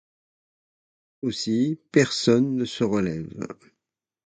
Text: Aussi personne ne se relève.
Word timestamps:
Aussi 1.21 1.79
personne 1.91 2.55
ne 2.55 2.65
se 2.65 2.83
relève. 2.83 3.45